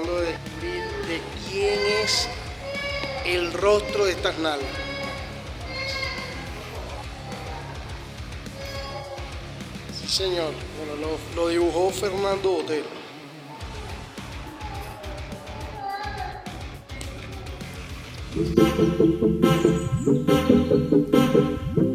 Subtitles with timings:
[0.00, 2.28] tratando de descubrir de quién es
[3.26, 4.68] el rostro de estas nalgas.
[10.00, 10.52] Sí, señor.
[10.78, 10.96] Bueno,
[11.34, 13.00] lo, lo dibujó Fernando Botero.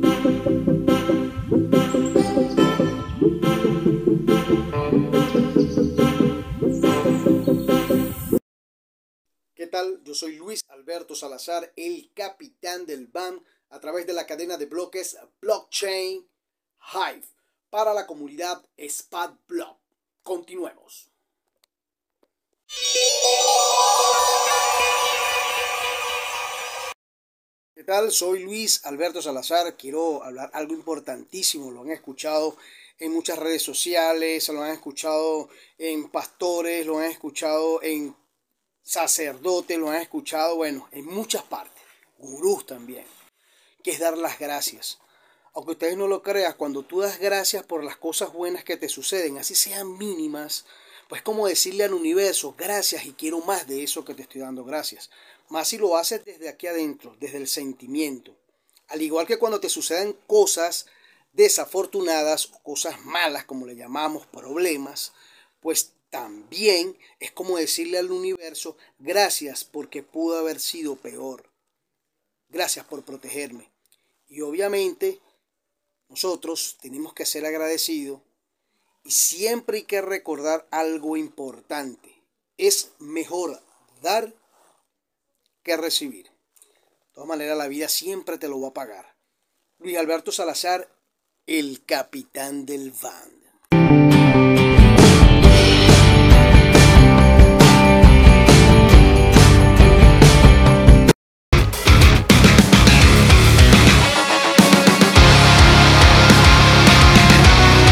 [0.02, 0.15] ¿Qué
[9.76, 10.02] tal?
[10.06, 14.68] Yo soy Luis Alberto Salazar, el capitán del BAM, a través de la cadena de
[14.68, 16.26] bloques Blockchain
[16.94, 17.28] Hive
[17.70, 19.78] para la comunidad SpatBlock.
[20.24, 21.12] Continuemos.
[27.74, 28.14] ¿Qué tal?
[28.14, 29.76] Soy Luis Alberto Salazar.
[29.76, 31.70] Quiero hablar algo importantísimo.
[31.72, 32.56] Lo han escuchado
[32.98, 38.16] en muchas redes sociales, lo han escuchado en pastores, lo han escuchado en
[38.86, 41.84] sacerdotes, lo han escuchado, bueno, en muchas partes.
[42.18, 43.06] Gurús también.
[43.84, 45.00] Que es dar las gracias.
[45.54, 48.90] Aunque ustedes no lo crean, cuando tú das gracias por las cosas buenas que te
[48.90, 50.66] suceden, así sean mínimas,
[51.10, 54.64] pues como decirle al universo, gracias y quiero más de eso que te estoy dando
[54.64, 55.10] gracias.
[55.50, 58.36] Más si lo haces desde aquí adentro, desde el sentimiento.
[58.88, 60.88] Al igual que cuando te suceden cosas
[61.34, 65.14] desafortunadas o cosas malas, como le llamamos, problemas,
[65.62, 71.44] pues también es como decirle al universo, gracias porque pudo haber sido peor.
[72.48, 73.70] Gracias por protegerme.
[74.30, 75.20] Y obviamente
[76.08, 78.22] nosotros tenemos que ser agradecidos
[79.04, 82.24] y siempre hay que recordar algo importante.
[82.58, 83.62] Es mejor
[84.02, 84.34] dar
[85.64, 86.28] que recibir.
[86.28, 89.18] De todas maneras, la vida siempre te lo va a pagar.
[89.80, 90.90] Luis Alberto Salazar,
[91.46, 93.45] el capitán del van.